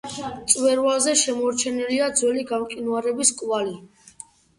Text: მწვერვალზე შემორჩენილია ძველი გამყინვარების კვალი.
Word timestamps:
მწვერვალზე 0.43 1.11
შემორჩენილია 1.23 2.07
ძველი 2.21 2.45
გამყინვარების 2.53 3.33
კვალი. 3.43 3.77